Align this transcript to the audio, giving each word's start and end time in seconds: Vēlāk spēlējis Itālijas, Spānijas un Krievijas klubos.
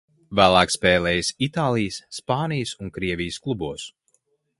Vēlāk 0.37 0.71
spēlējis 0.75 1.29
Itālijas, 1.47 1.99
Spānijas 2.19 2.73
un 2.85 2.91
Krievijas 2.97 3.39
klubos. 3.45 3.85